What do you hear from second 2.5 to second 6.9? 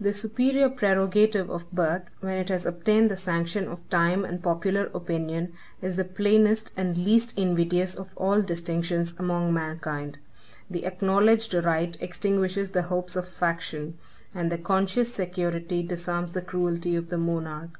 obtained the sanction of time and popular opinion, is the plainest